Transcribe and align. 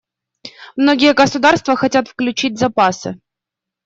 Многие 0.75 1.13
государства 1.13 1.75
хотят 1.75 2.07
включить 2.07 2.57
запасы. 2.57 3.19